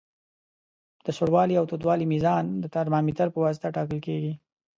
د 1.05 1.07
سوړوالي 1.17 1.55
او 1.57 1.65
تودوالي 1.71 2.05
میزان 2.13 2.45
د 2.63 2.65
ترمامتر 2.75 3.27
پواسطه 3.35 3.67
ټاکل 3.75 3.99
کیږي. 4.07 4.33